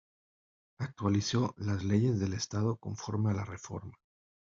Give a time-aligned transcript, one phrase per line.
[0.79, 3.93] Actualizó las leyes del Estado conforme a la Reforma.